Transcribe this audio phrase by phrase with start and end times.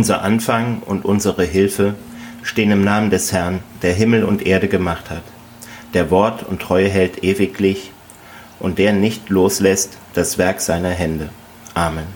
[0.00, 1.94] Unser Anfang und unsere Hilfe
[2.42, 5.20] stehen im Namen des Herrn, der Himmel und Erde gemacht hat,
[5.92, 7.92] der Wort und Treue hält ewiglich
[8.60, 11.28] und der nicht loslässt das Werk seiner Hände.
[11.74, 12.06] Amen.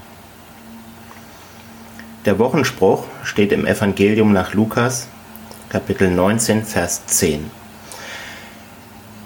[2.24, 5.06] Der Wochenspruch steht im Evangelium nach Lukas,
[5.68, 7.50] Kapitel 19, Vers 10.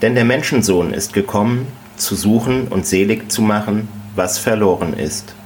[0.03, 3.87] Denn der Menschensohn ist gekommen, zu suchen und selig zu machen,
[4.17, 5.37] was verloren ist.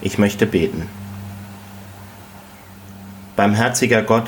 [0.00, 0.97] Ich möchte beten.
[3.38, 4.26] Barmherziger Gott,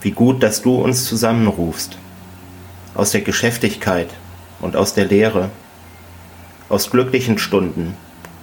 [0.00, 1.98] wie gut, dass du uns zusammenrufst,
[2.94, 4.08] aus der Geschäftigkeit
[4.62, 5.50] und aus der Lehre,
[6.70, 7.94] aus glücklichen Stunden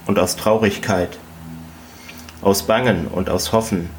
[0.06, 1.18] und aus Traurigkeit,
[2.42, 3.90] aus Bangen und aus Hoffen,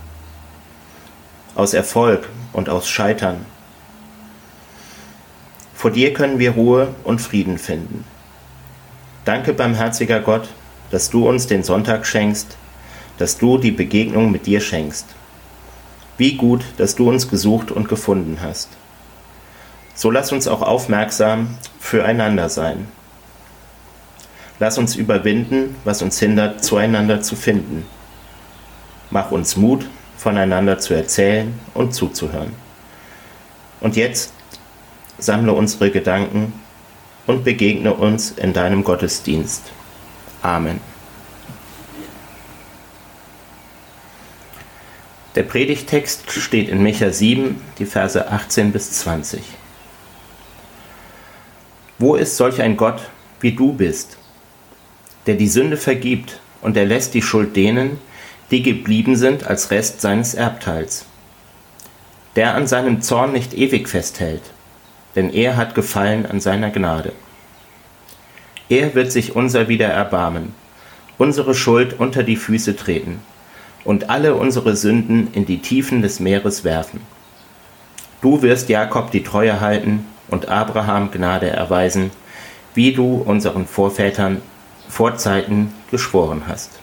[1.55, 3.45] aus Erfolg und aus Scheitern
[5.81, 8.05] vor dir können wir Ruhe und Frieden finden.
[9.25, 10.47] Danke, barmherziger Gott,
[10.91, 12.55] dass du uns den Sonntag schenkst,
[13.17, 15.07] dass du die Begegnung mit dir schenkst.
[16.21, 18.69] Wie gut, dass du uns gesucht und gefunden hast.
[19.95, 22.87] So lass uns auch aufmerksam füreinander sein.
[24.59, 27.87] Lass uns überwinden, was uns hindert, zueinander zu finden.
[29.09, 32.53] Mach uns Mut, voneinander zu erzählen und zuzuhören.
[33.79, 34.31] Und jetzt
[35.17, 36.53] sammle unsere Gedanken
[37.25, 39.63] und begegne uns in deinem Gottesdienst.
[40.43, 40.90] Amen.
[45.35, 49.41] Der Predigtext steht in Micha 7, die Verse 18 bis 20.
[51.99, 54.17] Wo ist solch ein Gott, wie du bist,
[55.27, 57.97] der die Sünde vergibt und er lässt die Schuld denen,
[58.49, 61.05] die geblieben sind als Rest seines Erbteils,
[62.35, 64.43] der an seinem Zorn nicht ewig festhält,
[65.15, 67.13] denn er hat Gefallen an seiner Gnade.
[68.67, 70.53] Er wird sich unser wieder erbarmen,
[71.17, 73.21] unsere Schuld unter die Füße treten
[73.83, 77.01] und alle unsere Sünden in die Tiefen des Meeres werfen.
[78.21, 82.11] Du wirst Jakob die Treue halten und Abraham Gnade erweisen,
[82.73, 84.41] wie du unseren Vorvätern
[84.87, 86.81] vor Zeiten geschworen hast.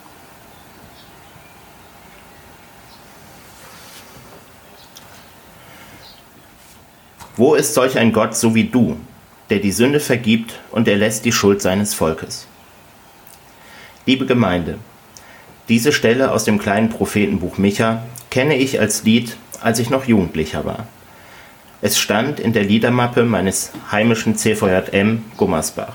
[7.36, 8.96] Wo ist solch ein Gott so wie du,
[9.48, 12.48] der die Sünde vergibt und erlässt die Schuld seines Volkes?
[14.06, 14.78] Liebe Gemeinde,
[15.68, 20.64] diese Stelle aus dem kleinen Prophetenbuch Micha kenne ich als Lied, als ich noch Jugendlicher
[20.64, 20.86] war.
[21.80, 25.94] Es stand in der Liedermappe meines heimischen CVJM Gummersbach.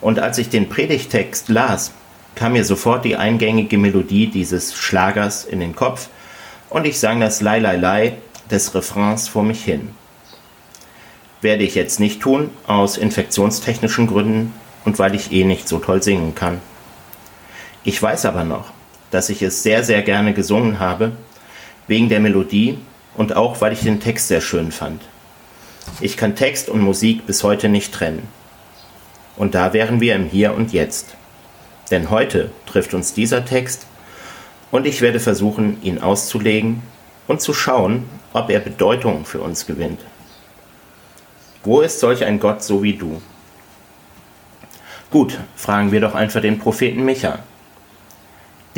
[0.00, 1.92] Und als ich den Predigtext las,
[2.34, 6.08] kam mir sofort die eingängige Melodie dieses Schlagers in den Kopf
[6.68, 8.16] und ich sang das Lai Lai Lai
[8.50, 9.90] des Refrains vor mich hin.
[11.40, 14.52] Werde ich jetzt nicht tun, aus infektionstechnischen Gründen
[14.84, 16.60] und weil ich eh nicht so toll singen kann.
[17.84, 18.72] Ich weiß aber noch,
[19.10, 21.12] dass ich es sehr, sehr gerne gesungen habe,
[21.86, 22.78] wegen der Melodie
[23.16, 25.02] und auch weil ich den Text sehr schön fand.
[26.00, 28.28] Ich kann Text und Musik bis heute nicht trennen.
[29.36, 31.14] Und da wären wir im Hier und Jetzt.
[31.90, 33.86] Denn heute trifft uns dieser Text
[34.70, 36.82] und ich werde versuchen, ihn auszulegen
[37.26, 40.00] und zu schauen, ob er Bedeutung für uns gewinnt.
[41.64, 43.22] Wo ist solch ein Gott so wie du?
[45.10, 47.38] Gut, fragen wir doch einfach den Propheten Micha.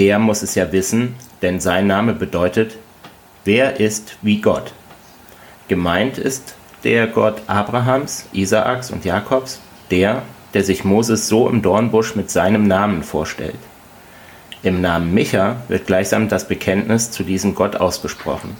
[0.01, 2.79] Der muss es ja wissen, denn sein Name bedeutet,
[3.45, 4.73] wer ist wie Gott?
[5.69, 10.23] Gemeint ist der Gott Abrahams, Isaaks und Jakobs, der,
[10.55, 13.59] der sich Moses so im Dornbusch mit seinem Namen vorstellt.
[14.63, 18.57] Im Namen Micha wird gleichsam das Bekenntnis zu diesem Gott ausgesprochen.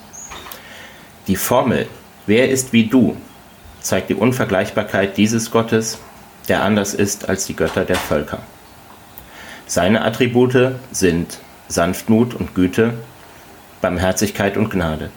[1.27, 1.89] Die Formel,
[2.27, 3.17] wer ist wie du,
[3.81, 6.01] zeigt die Unvergleichbarkeit dieses Gottes,
[6.49, 8.41] der anders ist als die Götter der Völker.
[9.71, 11.39] Seine Attribute sind
[11.69, 12.95] Sanftmut und Güte,
[13.81, 15.11] Barmherzigkeit und Gnade.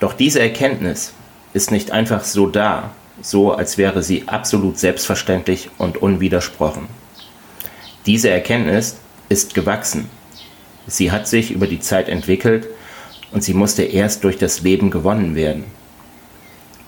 [0.00, 1.12] Doch diese Erkenntnis
[1.52, 2.90] ist nicht einfach so da,
[3.22, 6.88] so als wäre sie absolut selbstverständlich und unwidersprochen.
[8.04, 8.96] Diese Erkenntnis
[9.28, 10.10] ist gewachsen.
[10.88, 12.66] Sie hat sich über die Zeit entwickelt
[13.30, 15.66] und sie musste erst durch das Leben gewonnen werden.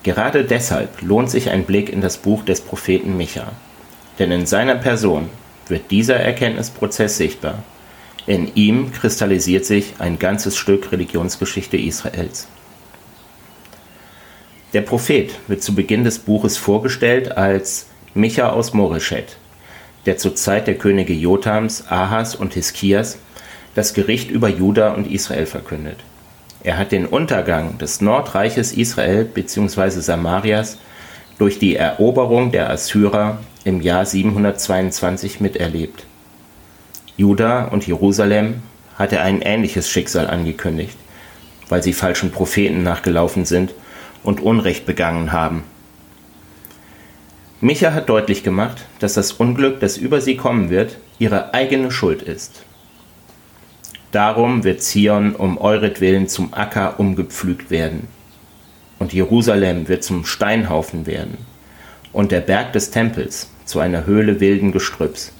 [0.03, 3.53] Gerade deshalb lohnt sich ein Blick in das Buch des Propheten Micha,
[4.19, 5.31] denn in seiner Person
[5.71, 7.63] wird dieser Erkenntnisprozess sichtbar.
[8.27, 12.49] In ihm kristallisiert sich ein ganzes Stück Religionsgeschichte Israels.
[14.73, 19.37] Der Prophet wird zu Beginn des Buches vorgestellt als Micha aus Moreshet,
[20.07, 23.19] der zur Zeit der Könige Jotams, Ahas und Hiskias
[23.75, 25.99] das Gericht über Juda und Israel verkündet.
[26.63, 30.01] Er hat den Untergang des Nordreiches Israel bzw.
[30.01, 30.79] Samarias
[31.39, 36.05] durch die Eroberung der Assyrer im Jahr 722 miterlebt.
[37.17, 38.63] Juda und Jerusalem
[38.97, 40.97] hat er ein ähnliches Schicksal angekündigt,
[41.69, 43.75] weil sie falschen Propheten nachgelaufen sind
[44.23, 45.65] und Unrecht begangen haben.
[47.61, 52.23] Micha hat deutlich gemacht, dass das Unglück, das über sie kommen wird, ihre eigene Schuld
[52.23, 52.65] ist.
[54.13, 58.09] Darum wird Zion um euretwillen zum Acker umgepflügt werden,
[58.99, 61.37] und Jerusalem wird zum Steinhaufen werden,
[62.13, 65.33] und der Berg des Tempels zu einer Höhle wilden Gestrüpps.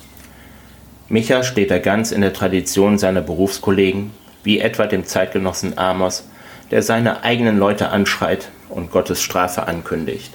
[1.09, 4.13] Micha steht da ganz in der Tradition seiner Berufskollegen,
[4.45, 6.29] wie etwa dem Zeitgenossen Amos,
[6.71, 10.33] der seine eigenen Leute anschreit und Gottes Strafe ankündigt.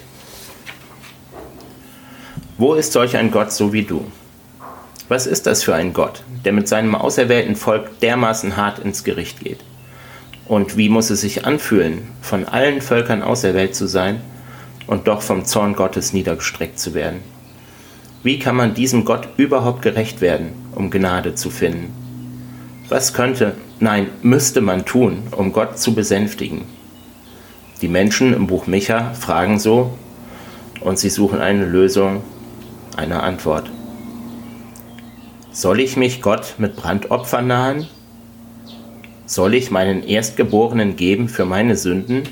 [2.58, 4.06] Wo ist solch ein Gott so wie du?
[5.08, 9.40] Was ist das für ein Gott, der mit seinem auserwählten Volk dermaßen hart ins Gericht
[9.40, 9.60] geht?
[10.46, 14.22] Und wie muss es sich anfühlen, von allen Völkern auserwählt zu sein
[14.88, 17.20] und doch vom Zorn Gottes niedergestreckt zu werden?
[18.24, 21.94] Wie kann man diesem Gott überhaupt gerecht werden, um Gnade zu finden?
[22.90, 26.64] Was könnte, nein, müsste man tun, um Gott zu besänftigen?
[27.82, 29.92] Die Menschen im Buch Micha fragen so
[30.82, 32.24] und sie suchen eine Lösung
[32.98, 33.70] eine Antwort.
[35.52, 37.88] Soll ich mich Gott mit Brandopfer nahen?
[39.26, 42.24] Soll ich meinen Erstgeborenen geben für meine Sünden?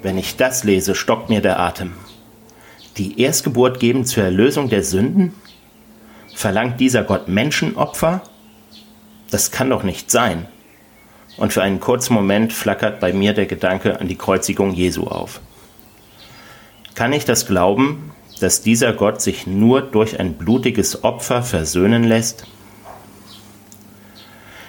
[0.00, 1.94] Wenn ich das lese, stockt mir der Atem.
[2.98, 5.34] Die Erstgeburt geben zur Erlösung der Sünden?
[6.34, 8.22] Verlangt dieser Gott Menschenopfer?
[9.30, 10.46] Das kann doch nicht sein.
[11.36, 15.40] Und für einen kurzen Moment flackert bei mir der Gedanke an die Kreuzigung Jesu auf.
[16.94, 22.44] Kann ich das glauben, dass dieser Gott sich nur durch ein blutiges Opfer versöhnen lässt?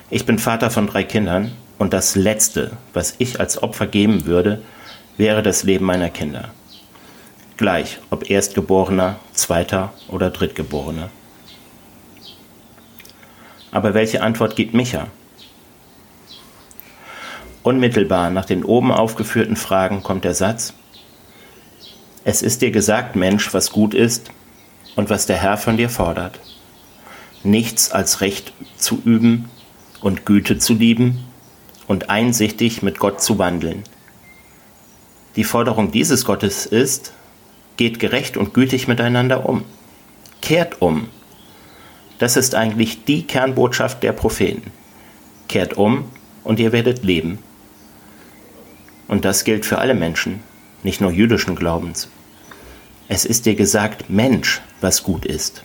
[0.10, 4.62] Ich bin Vater von drei Kindern und das Letzte, was ich als Opfer geben würde,
[5.20, 6.50] wäre das Leben meiner Kinder.
[7.58, 11.10] Gleich, ob Erstgeborener, Zweiter oder Drittgeborener.
[13.72, 15.08] Aber welche Antwort gibt Micha?
[17.64, 20.74] Unmittelbar nach den oben aufgeführten Fragen kommt der Satz,
[22.24, 24.32] es ist dir gesagt, Mensch, was gut ist
[24.96, 26.40] und was der Herr von dir fordert.
[27.44, 29.50] Nichts als Recht zu üben
[30.00, 31.26] und Güte zu lieben
[31.88, 33.84] und einsichtig mit Gott zu wandeln.
[35.40, 37.14] Die Forderung dieses Gottes ist,
[37.78, 39.64] geht gerecht und gütig miteinander um.
[40.42, 41.08] Kehrt um.
[42.18, 44.74] Das ist eigentlich die Kernbotschaft der Propheten.
[45.48, 46.12] Kehrt um
[46.44, 47.40] und ihr werdet leben.
[49.08, 50.44] Und das gilt für alle Menschen,
[50.84, 52.10] nicht nur jüdischen Glaubens.
[53.08, 55.64] Es ist dir gesagt, Mensch, was gut ist.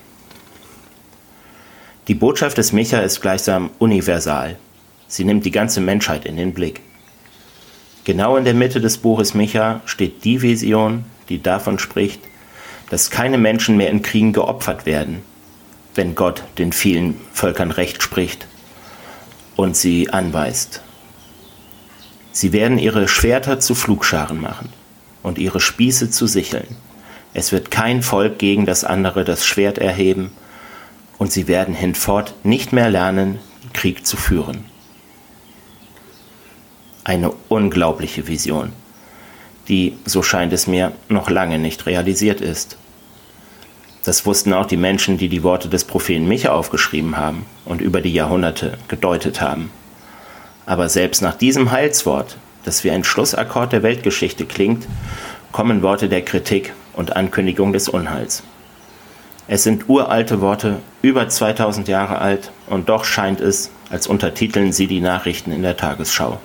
[2.06, 4.56] Die Botschaft des Micha ist gleichsam universal.
[5.08, 6.80] Sie nimmt die ganze Menschheit in den Blick.
[8.04, 12.20] Genau in der Mitte des Buches Micha steht die Vision, die davon spricht,
[12.90, 15.22] dass keine Menschen mehr in Kriegen geopfert werden,
[15.94, 18.46] wenn Gott den vielen Völkern Recht spricht
[19.56, 20.82] und sie anweist.
[22.32, 24.68] Sie werden ihre Schwerter zu Flugscharen machen
[25.22, 26.76] und ihre Spieße zu Sicheln.
[27.32, 30.30] Es wird kein Volk gegen das andere das Schwert erheben,
[31.16, 33.38] und sie werden hinfort nicht mehr lernen,
[33.72, 34.64] Krieg zu führen.
[37.04, 38.72] Eine unglaubliche Vision,
[39.68, 42.78] die, so scheint es mir, noch lange nicht realisiert ist.
[44.04, 48.00] Das wussten auch die Menschen, die die Worte des Propheten Micha aufgeschrieben haben und über
[48.00, 49.70] die Jahrhunderte gedeutet haben.
[50.64, 54.86] Aber selbst nach diesem Heilswort, das wie ein Schlussakkord der Weltgeschichte klingt,
[55.52, 58.42] kommen Worte der Kritik und Ankündigung des Unheils.
[59.46, 64.86] Es sind uralte Worte, über 2000 Jahre alt, und doch scheint es, als untertiteln sie
[64.86, 66.40] die Nachrichten in der Tagesschau.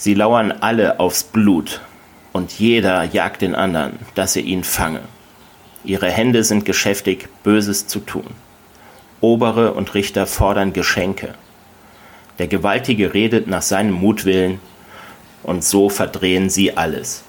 [0.00, 1.80] Sie lauern alle aufs Blut,
[2.32, 5.00] und jeder jagt den anderen, dass er ihn fange.
[5.82, 8.28] Ihre Hände sind geschäftig, Böses zu tun.
[9.20, 11.34] Obere und Richter fordern Geschenke.
[12.38, 14.60] Der Gewaltige redet nach seinem Mutwillen,
[15.42, 17.24] und so verdrehen sie alles.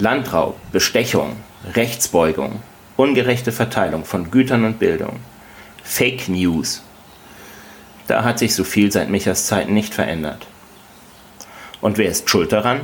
[0.00, 1.36] Landraub, Bestechung,
[1.74, 2.62] Rechtsbeugung,
[2.96, 5.20] ungerechte Verteilung von Gütern und Bildung,
[5.84, 6.82] Fake News.
[8.08, 10.46] Da hat sich so viel seit Michas Zeiten nicht verändert.
[11.82, 12.80] Und wer ist schuld daran?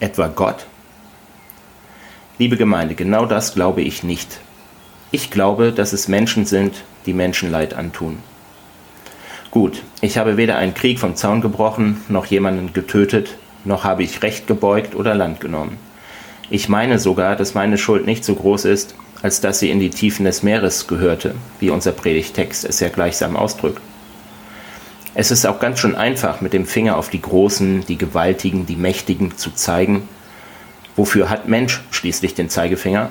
[0.00, 0.66] Etwa Gott?
[2.36, 4.40] Liebe Gemeinde, genau das glaube ich nicht.
[5.12, 8.18] Ich glaube, dass es Menschen sind, die Menschenleid antun.
[9.52, 14.22] Gut, ich habe weder einen Krieg vom Zaun gebrochen, noch jemanden getötet, noch habe ich
[14.22, 15.78] Recht gebeugt oder Land genommen.
[16.50, 19.90] Ich meine sogar, dass meine Schuld nicht so groß ist, als dass sie in die
[19.90, 23.80] Tiefen des Meeres gehörte, wie unser Predigtext es ja gleichsam ausdrückt.
[25.18, 28.76] Es ist auch ganz schön einfach, mit dem Finger auf die Großen, die Gewaltigen, die
[28.76, 30.06] Mächtigen zu zeigen.
[30.94, 33.08] Wofür hat Mensch schließlich den Zeigefinger?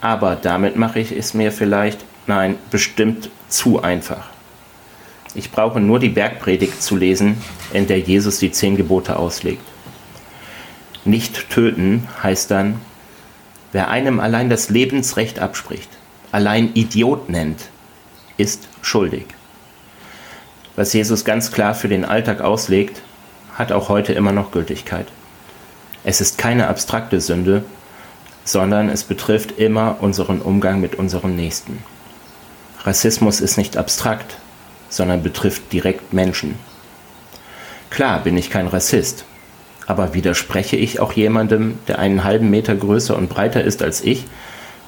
[0.00, 4.28] Aber damit mache ich es mir vielleicht, nein, bestimmt zu einfach.
[5.34, 7.42] Ich brauche nur die Bergpredigt zu lesen,
[7.72, 9.66] in der Jesus die zehn Gebote auslegt.
[11.04, 12.80] Nicht töten heißt dann,
[13.72, 15.90] wer einem allein das Lebensrecht abspricht,
[16.30, 17.70] allein Idiot nennt,
[18.36, 19.26] ist schuldig.
[20.78, 23.02] Was Jesus ganz klar für den Alltag auslegt,
[23.52, 25.08] hat auch heute immer noch Gültigkeit.
[26.04, 27.64] Es ist keine abstrakte Sünde,
[28.44, 31.82] sondern es betrifft immer unseren Umgang mit unserem Nächsten.
[32.84, 34.36] Rassismus ist nicht abstrakt,
[34.88, 36.54] sondern betrifft direkt Menschen.
[37.90, 39.24] Klar bin ich kein Rassist,
[39.88, 44.26] aber widerspreche ich auch jemandem, der einen halben Meter größer und breiter ist als ich,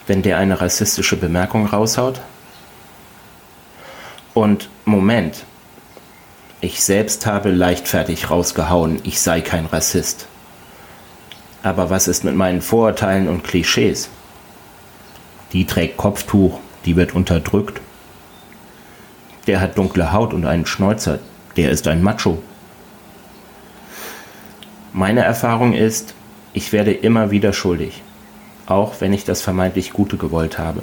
[0.06, 2.20] wenn der eine rassistische Bemerkung raushaut?
[4.34, 5.46] Und Moment,
[6.60, 10.26] ich selbst habe leichtfertig rausgehauen, ich sei kein Rassist.
[11.62, 14.08] Aber was ist mit meinen Vorurteilen und Klischees?
[15.52, 17.80] Die trägt Kopftuch, die wird unterdrückt.
[19.46, 21.18] Der hat dunkle Haut und einen Schnäuzer,
[21.56, 22.42] der ist ein Macho.
[24.92, 26.14] Meine Erfahrung ist,
[26.52, 28.02] ich werde immer wieder schuldig,
[28.66, 30.82] auch wenn ich das vermeintlich Gute gewollt habe.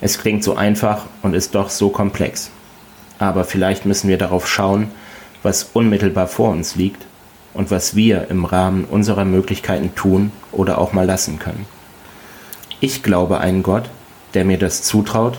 [0.00, 2.50] Es klingt so einfach und ist doch so komplex.
[3.18, 4.90] Aber vielleicht müssen wir darauf schauen,
[5.42, 7.06] was unmittelbar vor uns liegt
[7.54, 11.66] und was wir im Rahmen unserer Möglichkeiten tun oder auch mal lassen können.
[12.80, 13.90] Ich glaube einen Gott,
[14.34, 15.38] der mir das zutraut,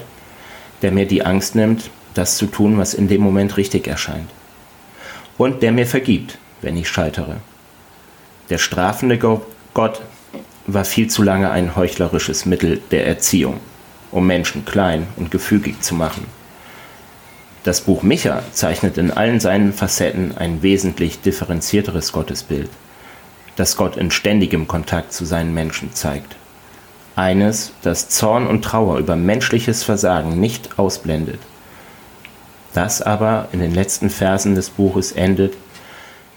[0.81, 4.29] der mir die Angst nimmt, das zu tun, was in dem Moment richtig erscheint.
[5.37, 7.37] Und der mir vergibt, wenn ich scheitere.
[8.49, 10.01] Der strafende Gott
[10.67, 13.59] war viel zu lange ein heuchlerisches Mittel der Erziehung,
[14.11, 16.25] um Menschen klein und gefügig zu machen.
[17.63, 22.69] Das Buch Micha zeichnet in allen seinen Facetten ein wesentlich differenzierteres Gottesbild,
[23.57, 26.37] das Gott in ständigem Kontakt zu seinen Menschen zeigt.
[27.17, 31.41] Eines, das Zorn und Trauer über menschliches Versagen nicht ausblendet.
[32.73, 35.55] Das aber in den letzten Versen des Buches endet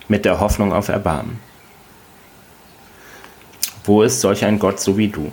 [0.09, 1.38] mit der Hoffnung auf Erbarmen.
[3.85, 5.31] Wo ist solch ein Gott so wie du?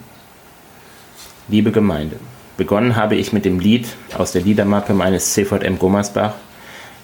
[1.48, 2.17] Liebe Gemeinde,
[2.59, 3.87] Begonnen habe ich mit dem Lied
[4.17, 6.33] aus der Liedermappe meines CVM Gummersbach.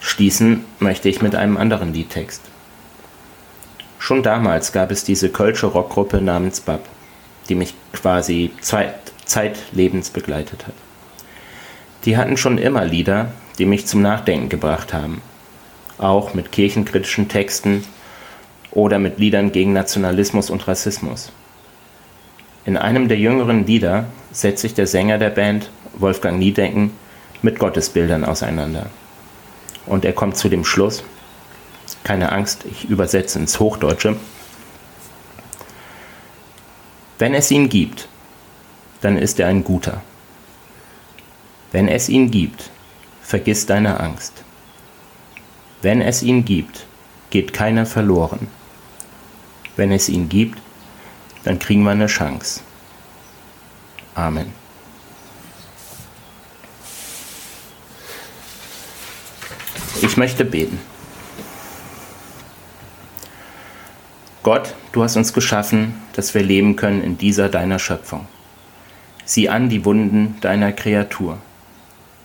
[0.02, 2.42] Schließen möchte ich mit einem anderen Liedtext.
[3.98, 6.82] Schon damals gab es diese kölsche Rockgruppe namens Bab,
[7.48, 10.74] die mich quasi zeitlebens begleitet hat.
[12.04, 15.22] Die hatten schon immer Lieder, die mich zum Nachdenken gebracht haben.
[15.98, 17.86] Auch mit kirchenkritischen Texten
[18.72, 21.32] oder mit Liedern gegen Nationalismus und Rassismus.
[22.66, 26.92] In einem der jüngeren Lieder setzt sich der Sänger der Band, Wolfgang Niedecken,
[27.42, 28.88] mit Gottesbildern auseinander.
[29.86, 31.04] Und er kommt zu dem Schluss,
[32.04, 34.18] keine Angst, ich übersetze ins Hochdeutsche,
[37.18, 38.10] wenn es ihn gibt,
[39.00, 40.02] dann ist er ein guter.
[41.72, 42.70] Wenn es ihn gibt,
[43.22, 44.44] vergiss deine Angst.
[45.82, 46.86] Wenn es ihn gibt,
[47.30, 48.48] geht keiner verloren.
[49.78, 50.60] Wenn es ihn gibt,
[51.46, 52.62] dann kriegen wir eine Chance.
[54.16, 54.54] Amen.
[60.02, 60.80] Ich möchte beten.
[64.44, 68.28] Gott, du hast uns geschaffen, dass wir leben können in dieser deiner Schöpfung.
[69.26, 71.40] Sieh an die Wunden deiner Kreatur.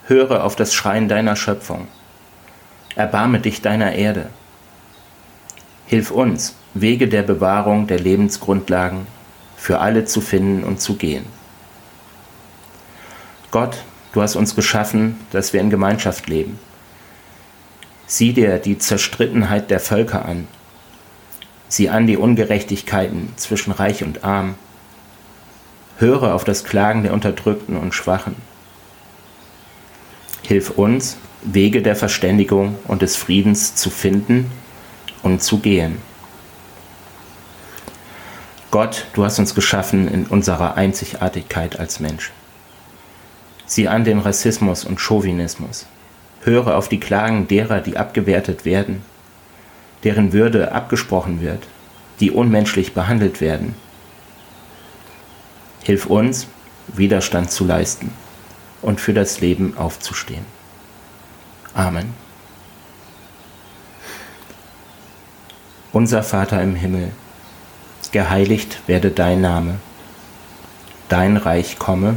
[0.06, 1.88] Höre auf das Schreien deiner Schöpfung.
[2.94, 4.28] Erbarme dich deiner Erde.
[5.86, 9.06] Hilf uns, Wege der Bewahrung der Lebensgrundlagen
[9.56, 11.39] für alle zu finden und zu gehen.
[13.50, 13.78] Gott,
[14.12, 16.58] du hast uns geschaffen, dass wir in Gemeinschaft leben.
[18.06, 20.46] Sieh dir die Zerstrittenheit der Völker an.
[21.68, 24.54] Sieh an die Ungerechtigkeiten zwischen Reich und Arm.
[25.98, 28.36] Höre auf das Klagen der Unterdrückten und Schwachen.
[30.42, 34.50] Hilf uns, Wege der Verständigung und des Friedens zu finden
[35.22, 35.98] und zu gehen.
[38.70, 42.32] Gott, du hast uns geschaffen in unserer Einzigartigkeit als Mensch.
[43.70, 45.86] Sieh an den Rassismus und Chauvinismus.
[46.42, 49.02] Höre auf die Klagen derer, die abgewertet werden,
[50.02, 51.68] deren Würde abgesprochen wird,
[52.18, 53.76] die unmenschlich behandelt werden.
[55.84, 56.48] Hilf uns,
[56.88, 58.10] Widerstand zu leisten
[58.82, 60.44] und für das Leben aufzustehen.
[61.72, 62.12] Amen.
[65.92, 67.12] Unser Vater im Himmel,
[68.10, 69.76] geheiligt werde dein Name,
[71.08, 72.16] dein Reich komme,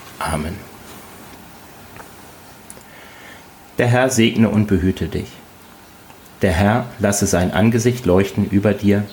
[0.21, 0.55] Amen.
[3.77, 5.27] Der Herr segne und behüte dich.
[6.41, 9.03] Der Herr lasse sein Angesicht leuchten über dir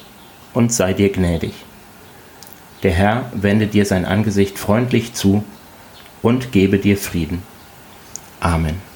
[0.53, 1.55] und sei dir gnädig.
[2.83, 5.45] Der Herr wende dir sein Angesicht freundlich zu
[6.23, 7.43] und gebe dir Frieden.
[8.41, 8.88] Amen.